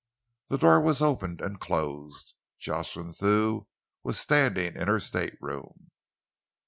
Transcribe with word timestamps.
The 0.47 0.57
door 0.57 0.81
was 0.81 1.03
opened 1.03 1.41
and 1.41 1.59
closed. 1.59 2.33
Jocelyn 2.57 3.13
Thew 3.13 3.67
was 4.01 4.17
standing 4.19 4.75
in 4.75 4.87
her 4.87 4.99
stateroom. 4.99 5.91